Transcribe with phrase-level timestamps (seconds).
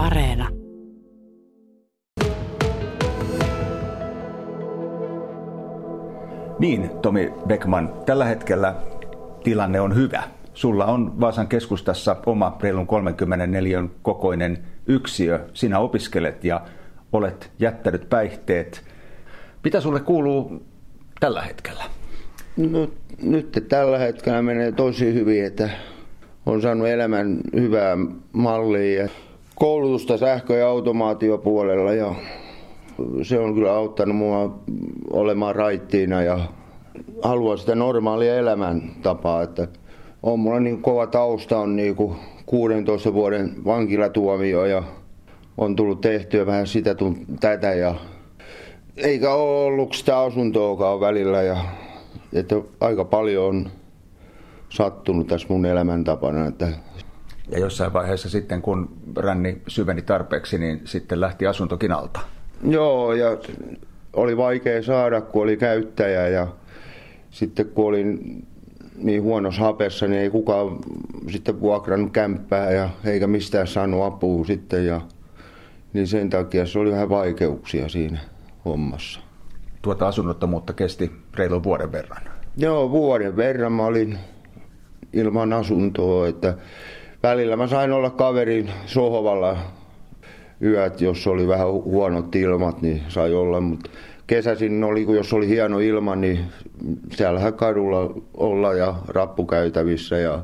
[0.00, 0.48] Areena.
[6.58, 8.74] Niin, Tomi Beckman, tällä hetkellä
[9.44, 10.22] tilanne on hyvä.
[10.54, 15.46] Sulla on Vaasan keskustassa oma reilun 34 kokoinen yksiö.
[15.52, 16.60] Sinä opiskelet ja
[17.12, 18.84] olet jättänyt päihteet.
[19.64, 20.62] Mitä sulle kuuluu
[21.20, 21.84] tällä hetkellä?
[22.56, 22.88] No,
[23.22, 25.70] nyt tällä hetkellä menee tosi hyvin, että
[26.46, 27.96] on saanut elämän hyvää
[28.32, 29.08] mallia ja
[29.60, 32.14] koulutusta sähkö- ja automaatiopuolella ja
[33.22, 34.58] se on kyllä auttanut mua
[35.10, 36.38] olemaan raittiina ja
[37.22, 39.68] haluan sitä normaalia elämäntapaa, että
[40.22, 44.82] on mulla niin kova tausta, on niin kuin 16 vuoden vankilatuomio ja
[45.58, 46.96] on tullut tehtyä vähän sitä
[47.40, 47.94] tätä ja
[48.96, 51.56] eikä ole ollut sitä asuntoakaan välillä ja
[52.32, 53.70] että aika paljon on
[54.68, 56.46] sattunut tässä mun elämäntapana.
[56.46, 56.68] Että
[57.50, 62.20] ja jossain vaiheessa sitten, kun ränni syveni tarpeeksi, niin sitten lähti asuntokin alta.
[62.64, 63.38] Joo, ja
[64.12, 66.46] oli vaikea saada, kun oli käyttäjä ja
[67.30, 68.42] sitten kun olin
[68.96, 70.78] niin huonossa hapessa, niin ei kukaan
[71.28, 74.86] sitten vuokrannut kämppää ja eikä mistään saanut apua sitten.
[74.86, 75.00] Ja,
[75.92, 78.18] niin sen takia se oli vähän vaikeuksia siinä
[78.64, 79.20] hommassa.
[79.82, 82.22] Tuota asunnottomuutta kesti reilu vuoden verran.
[82.56, 84.18] Joo, vuoden verran mä olin
[85.12, 86.54] ilman asuntoa, että
[87.22, 89.56] välillä mä sain olla kaverin sohvalla
[90.62, 93.90] yöt, jos oli vähän huonot ilmat, niin sai olla, mutta
[94.26, 96.40] kesäisin oli, kun jos oli hieno ilma, niin
[97.12, 100.42] siellähän kadulla olla ja rappukäytävissä ja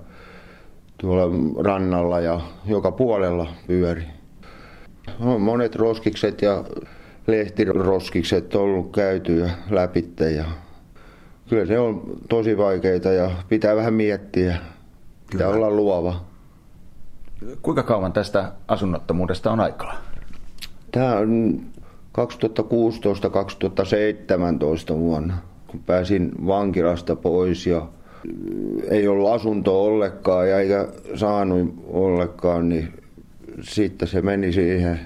[0.98, 1.28] tuolla
[1.64, 4.02] rannalla ja joka puolella pyöri.
[5.20, 6.64] On monet roskikset ja
[7.26, 10.44] lehtiroskikset ollut käyty ja läpitte ja
[11.48, 14.56] kyllä se on tosi vaikeita ja pitää vähän miettiä.
[15.30, 15.66] Pitää kyllä.
[15.66, 16.35] olla luova.
[17.62, 19.94] Kuinka kauan tästä asunnottomuudesta on aikaa?
[20.90, 21.60] Tämä on
[24.92, 25.34] 2016-2017 vuonna,
[25.66, 27.88] kun pääsin vankilasta pois ja
[28.88, 32.92] ei ollut asuntoa ollenkaan ja eikä saanut ollenkaan, niin
[33.60, 35.00] sitten se meni siihen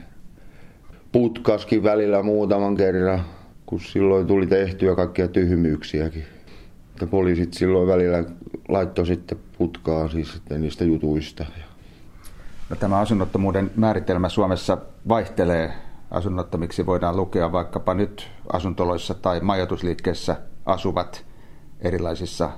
[1.12, 3.20] putkaskin välillä muutaman kerran,
[3.66, 6.24] kun silloin tuli tehtyä kaikkia tyhmyyksiäkin.
[7.00, 8.24] Ja poliisit silloin välillä
[8.68, 11.46] laittoi sitten putkaa siis niistä jutuista.
[12.70, 15.72] No, tämä asunnottomuuden määritelmä Suomessa vaihtelee
[16.10, 20.36] asunnottomiksi voidaan lukea vaikkapa nyt asuntoloissa tai majoitusliikkeessä
[20.66, 21.24] asuvat,
[21.80, 22.50] erilaisissa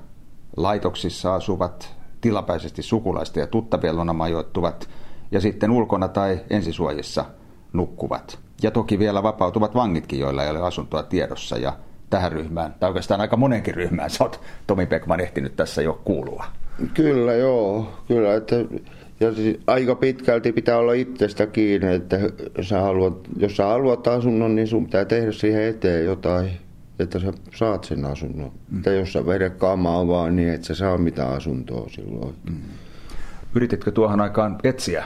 [0.57, 4.89] laitoksissa asuvat, tilapäisesti sukulaisten ja tuttavien luona majoittuvat
[5.31, 7.25] ja sitten ulkona tai ensisuojissa
[7.73, 8.39] nukkuvat.
[8.63, 11.73] Ja toki vielä vapautuvat vangitkin, joilla ei ole asuntoa tiedossa ja
[12.11, 16.45] tähän ryhmään, tai oikeastaan aika monenkin ryhmään, sä oot Tomi Beckman ehtinyt tässä jo kuulua.
[16.95, 18.57] Kyllä joo, kyllä, että
[19.23, 22.19] ja siis aika pitkälti pitää olla itsestä kiinni, että
[22.61, 26.51] sä haluat, jos sä haluat asunnon, niin sun pitää tehdä siihen eteen jotain,
[26.99, 28.53] että sä saat sen asunnon.
[28.71, 28.79] Mm.
[28.79, 32.35] Että jos sä vedät kamaa vaan niin, että sä saa mitään asuntoa silloin.
[32.51, 32.57] Mm.
[33.55, 35.05] Yrititkö tuohon aikaan etsiä?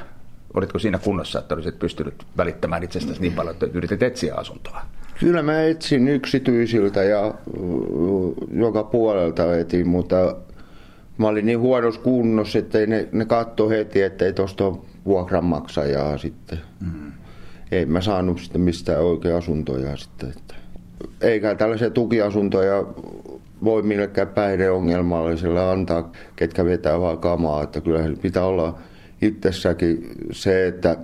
[0.54, 4.82] Olitko siinä kunnossa, että olisit pystynyt välittämään itsestäsi niin paljon, että yritit etsiä asuntoa?
[5.20, 7.34] Kyllä mä etsin yksityisiltä ja
[8.52, 10.36] joka puolelta etin, mutta
[11.18, 16.18] mä olin niin huonossa kunnossa, että ne, ne katto heti, että ei tuosta ole vuokranmaksajaa
[16.18, 16.58] sitten.
[16.80, 17.12] Mm.
[17.72, 20.28] Ei mä saanut sitten mistään oikea asuntoja sitten.
[20.28, 20.54] Että.
[21.20, 22.84] Eikä tällaisia tukiasuntoja
[23.64, 27.62] voi millekään päihdeongelmalliselle antaa, ketkä vetää vaan kamaa.
[27.62, 28.78] Että kyllä pitää olla
[29.22, 30.96] itsessäkin se, että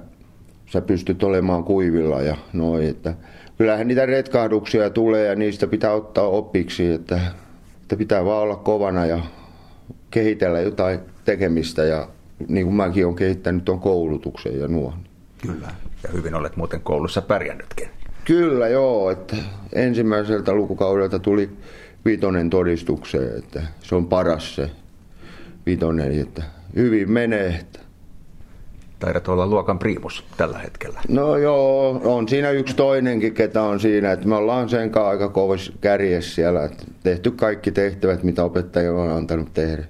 [0.67, 2.89] sä pystyt olemaan kuivilla ja noin.
[2.89, 3.15] Että
[3.59, 7.21] kyllähän niitä retkahduksia tulee ja niistä pitää ottaa opiksi, että,
[7.83, 9.19] että pitää vaan olla kovana ja
[10.12, 12.09] kehitellä jotain tekemistä ja
[12.49, 14.95] niin kuin mäkin olen kehittänyt tuon koulutuksen ja nuo.
[15.43, 15.69] Kyllä,
[16.03, 17.89] ja hyvin olet muuten koulussa pärjännytkin.
[18.25, 19.37] Kyllä, joo, että
[19.73, 21.50] ensimmäiseltä lukukaudelta tuli
[22.05, 24.71] vitonen todistukseen, että se on paras se
[25.67, 26.43] vitonen, että
[26.77, 27.49] hyvin menee.
[27.61, 27.79] Että.
[28.99, 31.00] Taidat olla luokan priimus tällä hetkellä.
[31.08, 35.29] No joo, on siinä yksi toinenkin, ketä on siinä, että me ollaan sen kanssa aika
[35.29, 39.85] kovassa kärjessä siellä, että tehty kaikki tehtävät, mitä opettaja on antanut tehdä.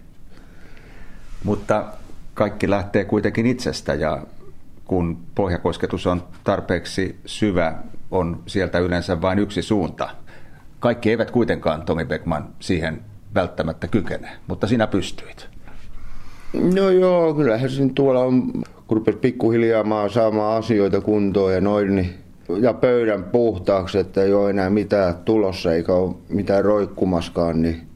[1.45, 1.85] Mutta
[2.35, 4.23] kaikki lähtee kuitenkin itsestä ja
[4.85, 7.75] kun pohjakosketus on tarpeeksi syvä,
[8.11, 10.11] on sieltä yleensä vain yksi suunta.
[10.81, 13.01] Kaikki eivät kuitenkaan, Tomi Beckman, siihen
[13.35, 15.49] välttämättä kykene, mutta sinä pystyit.
[16.75, 18.53] No joo, kyllähän se tuolla on,
[18.87, 22.15] kun rupesi pikkuhiljaa saamaan asioita kuntoon ja noin, niin,
[22.61, 27.92] ja pöydän puhtaaksi, että ei ole enää mitään tulossa eikä ole mitään roikkumaskaan, niin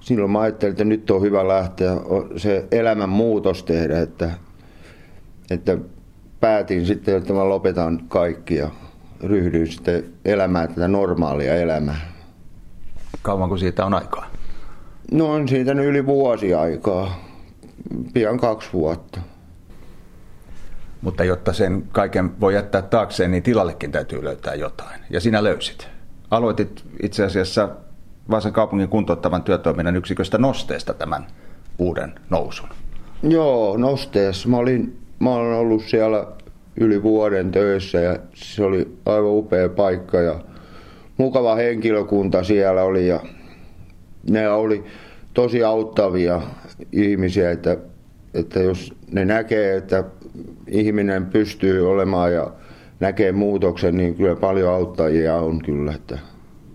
[0.00, 1.92] silloin mä ajattelin, että nyt on hyvä lähteä
[2.36, 4.30] se elämän muutos tehdä, että,
[5.50, 5.78] että
[6.40, 8.70] päätin sitten, että mä lopetan kaikki ja
[9.22, 12.00] ryhdyin sitten elämään tätä normaalia elämää.
[13.22, 14.26] Kauanko siitä on aikaa?
[15.12, 17.24] No on siitä yli vuosi aikaa,
[18.12, 19.20] pian kaksi vuotta.
[21.02, 25.00] Mutta jotta sen kaiken voi jättää taakseen, niin tilallekin täytyy löytää jotain.
[25.10, 25.88] Ja sinä löysit.
[26.30, 27.68] Aloitit itse asiassa
[28.30, 31.26] Vaasan kaupungin kuntouttavan työtoiminnan yksiköstä nosteesta tämän
[31.78, 32.68] uuden nousun.
[33.22, 34.48] Joo, nosteessa.
[34.48, 36.26] Mä, olin, mä olen ollut siellä
[36.80, 40.40] yli vuoden töissä ja se oli aivan upea paikka ja
[41.16, 43.20] mukava henkilökunta siellä oli ja
[44.30, 44.84] ne oli
[45.34, 46.42] tosi auttavia
[46.92, 47.76] ihmisiä, että,
[48.34, 50.04] että jos ne näkee, että
[50.68, 52.50] ihminen pystyy olemaan ja
[53.00, 55.92] näkee muutoksen, niin kyllä paljon auttajia on kyllä.
[55.92, 56.18] Että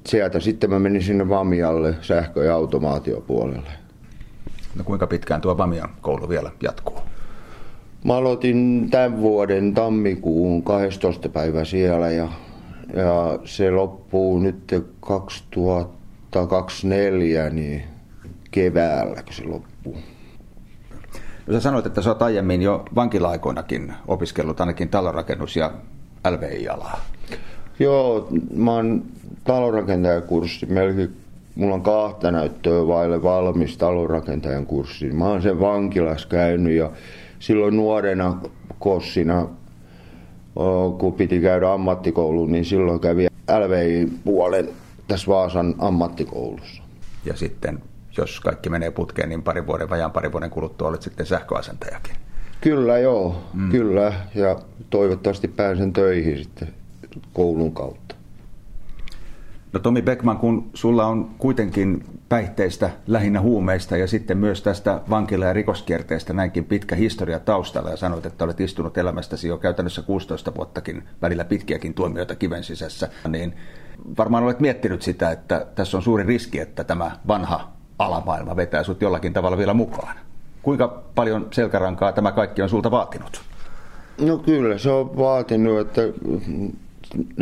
[0.07, 3.69] sieltä sitten mä menin sinne Vamialle sähkö- ja automaatiopuolelle.
[4.75, 6.97] No kuinka pitkään tuo Vamian koulu vielä jatkuu?
[8.03, 11.29] Mä aloitin tämän vuoden tammikuun 12.
[11.29, 12.29] päivä siellä ja,
[12.95, 17.83] ja se loppuu nyt 2024 niin
[18.51, 19.97] keväällä, kun se loppuu.
[21.47, 25.71] No sä sanoit, että sä oot aiemmin jo vankila-aikoinakin opiskellut ainakin talonrakennus- ja
[26.29, 26.99] LVI-alaa.
[27.83, 29.03] Joo, mä oon
[29.43, 31.23] talonrakentajakurssi melkein
[31.55, 35.09] mulla on kahta näyttöä vaille valmis talonrakentajan kurssi.
[35.09, 36.91] Mä oon sen vankilas käynyt ja
[37.39, 38.37] silloin nuorena
[38.79, 39.47] kossina,
[40.97, 43.27] kun piti käydä ammattikouluun, niin silloin kävi
[43.59, 44.69] LVI-puolen
[45.07, 46.83] tässä Vaasan ammattikoulussa.
[47.25, 47.79] Ja sitten,
[48.17, 52.15] jos kaikki menee putkeen, niin parin vuoden, vajaan parin vuoden kuluttua olet sitten sähköasentajakin.
[52.61, 53.69] Kyllä joo, mm.
[53.69, 54.13] kyllä.
[54.35, 54.59] Ja
[54.89, 56.67] toivottavasti pääsen töihin sitten
[57.33, 58.15] koulun kautta.
[59.73, 65.45] No Tomi Beckman, kun sulla on kuitenkin päihteistä, lähinnä huumeista ja sitten myös tästä vankila-
[65.45, 70.55] ja rikoskierteestä näinkin pitkä historia taustalla ja sanoit, että olet istunut elämästäsi jo käytännössä 16
[70.55, 73.53] vuottakin, välillä pitkiäkin tuomioita kiven sisässä, niin
[74.17, 79.01] varmaan olet miettinyt sitä, että tässä on suuri riski, että tämä vanha alamaailma vetää sut
[79.01, 80.15] jollakin tavalla vielä mukaan.
[80.61, 83.41] Kuinka paljon selkärankaa tämä kaikki on sulta vaatinut?
[84.21, 86.01] No kyllä se on vaatinut, että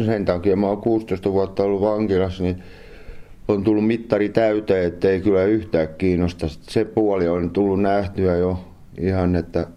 [0.05, 2.63] sen takia mä oon 16 vuotta ollut vankilassa, niin
[3.47, 6.47] on tullut mittari täyteen, ettei kyllä yhtään kiinnosta.
[6.47, 8.65] Se puoli on tullut nähtyä jo
[8.99, 9.67] ihan, että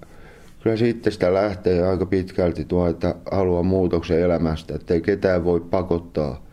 [0.63, 6.45] kyllä siitä sitä lähtee aika pitkälti tuo, että haluaa muutoksen elämästä, ettei ketään voi pakottaa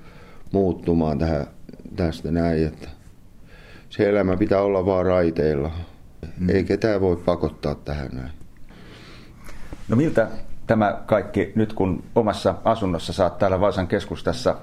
[0.51, 1.47] muuttumaan tähän,
[1.95, 2.89] tästä näin, että
[3.89, 5.71] se elämä pitää olla vaan raiteilla.
[6.39, 6.49] Mm.
[6.49, 8.31] Ei ketään voi pakottaa tähän näin.
[9.87, 10.27] No miltä
[10.67, 14.55] tämä kaikki nyt kun omassa asunnossa saat täällä Vaasan keskustassa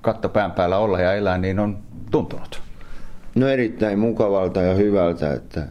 [0.00, 1.78] katto pään päällä olla ja elää, niin on
[2.10, 2.62] tuntunut?
[3.34, 5.66] No erittäin mukavalta ja hyvältä, että,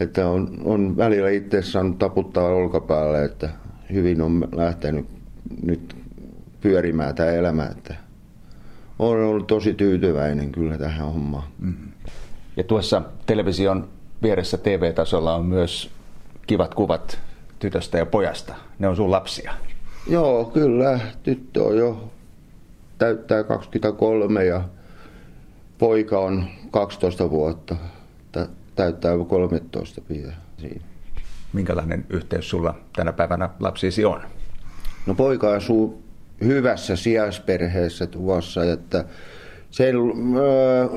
[0.00, 3.48] että on, on välillä itse saanut taputtaa olkapäälle, että
[3.92, 5.06] hyvin on lähtenyt
[5.62, 5.96] nyt
[6.60, 7.94] pyörimään tämä elämä, että
[8.98, 11.44] olen ollut tosi tyytyväinen kyllä tähän hommaan.
[11.58, 11.92] Mm-hmm.
[12.56, 13.88] Ja tuossa television
[14.22, 15.90] vieressä TV-tasolla on myös
[16.46, 17.18] kivat kuvat
[17.60, 18.54] tytöstä ja pojasta.
[18.78, 19.52] Ne on sun lapsia.
[20.06, 21.00] Joo, kyllä.
[21.22, 22.10] Tyttö on jo
[22.98, 24.62] täyttää 23 ja
[25.78, 27.76] poika on 12 vuotta.
[28.74, 30.80] Täyttää 13 vielä siinä.
[31.52, 34.20] Minkälainen yhteys sulla tänä päivänä lapsisi on?
[35.06, 36.02] No poika asuu
[36.44, 39.04] hyvässä sijaisperheessä tuossa, että
[39.70, 39.94] sen,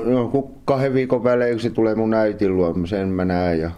[0.04, 3.70] no, kahden viikon välein se tulee mun äitin luo, sen mä näen ja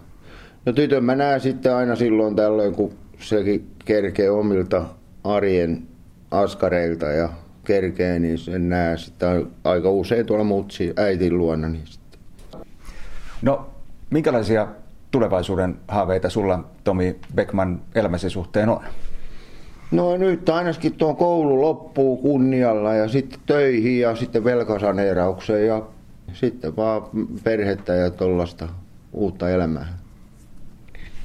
[0.66, 4.84] No tytön mä näen sitten aina silloin tällöin, kun sekin kerkee omilta
[5.24, 5.82] arjen
[6.30, 7.28] askareilta ja
[7.64, 11.68] kerkee, niin sen näe sitten aika usein tuolla mutsi äitin luona.
[11.68, 12.20] Niin sitten.
[13.42, 13.66] No,
[14.10, 14.68] minkälaisia
[15.10, 18.80] tulevaisuuden haaveita sulla, Tomi Beckman, elämäsi suhteen on?
[19.90, 25.82] No nyt ainakin tuo koulu loppuu kunnialla ja sitten töihin ja sitten velkasaneeraukseen ja
[26.32, 27.02] sitten vaan
[27.44, 28.68] perhettä ja tuollaista
[29.12, 29.95] uutta elämää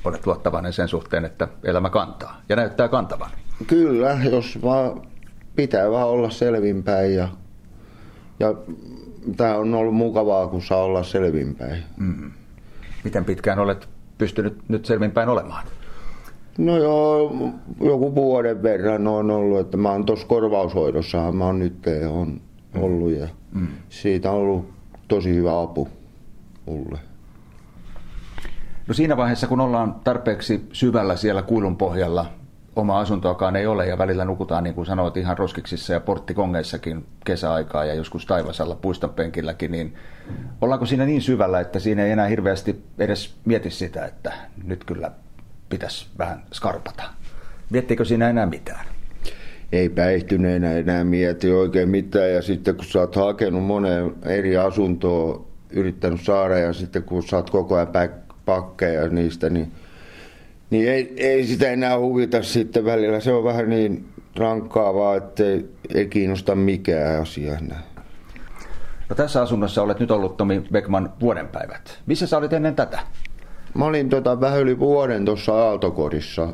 [0.03, 3.29] olet luottavainen sen suhteen, että elämä kantaa ja näyttää kantavan.
[3.67, 5.01] Kyllä, jos vaan
[5.55, 7.27] pitää vaan olla selvinpäin ja,
[8.39, 8.53] ja
[9.37, 11.83] tämä on ollut mukavaa, kun saa olla selvinpäin.
[11.97, 12.31] Mm.
[13.03, 15.65] Miten pitkään olet pystynyt nyt selvinpäin olemaan?
[16.57, 17.35] No joo,
[17.81, 22.41] joku vuoden verran on ollut, että mä oon tuossa korvaushoidossahan mä oon nyt on
[22.75, 23.67] ollut ja mm.
[23.89, 24.69] siitä on ollut
[25.07, 25.87] tosi hyvä apu
[26.65, 26.99] mulle.
[28.91, 32.25] No siinä vaiheessa, kun ollaan tarpeeksi syvällä siellä kuilun pohjalla,
[32.75, 37.85] oma asuntoakaan ei ole ja välillä nukutaan, niin kuin sanoit, ihan roskiksissa ja porttikongeissakin kesäaikaa
[37.85, 39.95] ja joskus taivasalla puiston penkilläkin, niin
[40.61, 44.33] ollaanko siinä niin syvällä, että siinä ei enää hirveästi edes mieti sitä, että
[44.63, 45.11] nyt kyllä
[45.69, 47.03] pitäisi vähän skarpata?
[47.71, 48.85] Viettikö siinä enää mitään?
[49.71, 55.51] Ei päihtyneenä enää mieti oikein mitään ja sitten kun sä oot hakenut moneen eri asuntoon,
[55.71, 57.87] yrittänyt saada ja sitten kun saat koko ajan
[58.45, 59.71] pakkeja niistä, niin,
[60.69, 63.19] niin ei, ei sitä enää huvita sitten välillä.
[63.19, 64.05] Se on vähän niin
[64.35, 67.81] rankkaavaa, että ei, ei kiinnosta mikään asia enää.
[69.09, 71.99] No tässä asunnossa olet nyt ollut Tomi Beckman vuodenpäivät.
[72.05, 72.99] Missä sä olit ennen tätä?
[73.73, 76.53] Mä olin tota, vähän yli vuoden tuossa Aaltokodissa,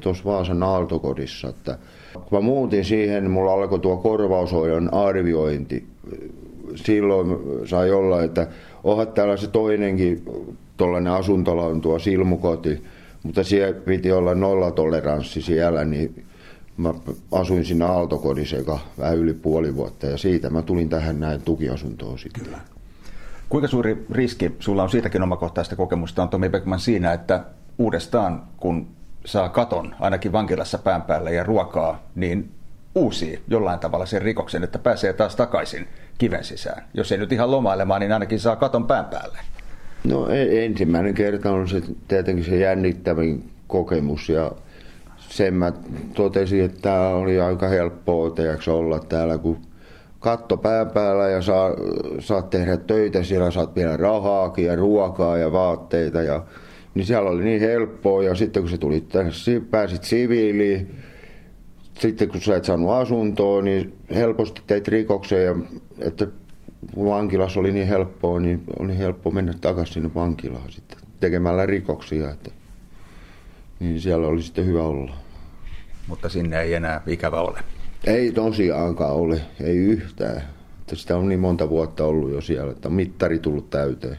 [0.00, 1.48] tuossa Vaasan Aaltokodissa.
[1.48, 1.78] Että
[2.12, 5.86] kun mä muutin siihen, mulla alkoi tuo korvaushoidon arviointi.
[6.74, 8.46] Silloin sai olla, että
[8.84, 10.22] onhan täällä se toinenkin
[10.78, 12.84] tuollainen asuntola on tuo silmukoti,
[13.22, 16.24] mutta siellä piti olla nollatoleranssi siellä, niin
[16.76, 16.94] mä
[17.32, 18.56] asuin siinä Aaltokodissa
[18.98, 22.46] vähän yli puoli vuotta ja siitä mä tulin tähän näin tukiasuntoon sitten.
[23.48, 27.44] Kuinka suuri riski, sulla on siitäkin omakohtaista kokemusta, on Tomi Beckman siinä, että
[27.78, 28.86] uudestaan kun
[29.24, 32.50] saa katon ainakin vankilassa pään päälle ja ruokaa, niin
[32.94, 36.84] uusii jollain tavalla sen rikoksen, että pääsee taas takaisin kiven sisään.
[36.94, 39.38] Jos ei nyt ihan lomailemaan, niin ainakin saa katon pään päälle.
[40.04, 44.52] No e- ensimmäinen kerta on se tietenkin se jännittävin kokemus ja
[45.18, 45.72] sen mä
[46.14, 49.58] totesin, että tämä oli aika helppoa teoksi olla täällä, kun
[50.20, 51.70] katto pään päällä ja saa,
[52.18, 56.22] saat tehdä töitä, siellä saat vielä rahaakin ja ruokaa ja vaatteita.
[56.22, 56.44] Ja,
[56.94, 59.32] niin siellä oli niin helppoa ja sitten kun se tuli tänne,
[59.70, 60.94] pääsit siviiliin,
[61.98, 65.54] sitten kun sä et saanut asuntoa, niin helposti teit rikoksen ja
[65.98, 66.26] että
[66.96, 72.30] vankilassa oli niin helppoa, niin oli helppo mennä takaisin sinne vankilaan sitten tekemällä rikoksia.
[72.30, 72.50] Että,
[73.80, 75.14] niin siellä oli sitten hyvä olla.
[76.06, 77.58] Mutta sinne ei enää ikävä ole.
[78.04, 80.42] Ei tosiaankaan ole, ei yhtään.
[80.80, 84.16] Että sitä on niin monta vuotta ollut jo siellä, että on mittari tullut täyteen.